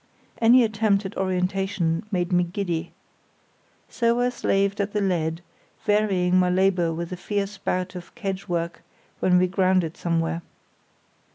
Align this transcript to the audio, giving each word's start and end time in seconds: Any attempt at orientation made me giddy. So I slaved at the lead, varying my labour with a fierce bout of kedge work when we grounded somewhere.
Any 0.41 0.63
attempt 0.63 1.05
at 1.05 1.15
orientation 1.15 2.03
made 2.11 2.33
me 2.33 2.43
giddy. 2.43 2.91
So 3.87 4.19
I 4.21 4.29
slaved 4.29 4.81
at 4.81 4.93
the 4.93 4.99
lead, 4.99 5.41
varying 5.85 6.39
my 6.39 6.49
labour 6.49 6.91
with 6.91 7.11
a 7.11 7.15
fierce 7.17 7.59
bout 7.59 7.93
of 7.93 8.15
kedge 8.15 8.47
work 8.47 8.81
when 9.19 9.37
we 9.37 9.45
grounded 9.45 9.95
somewhere. 9.95 10.41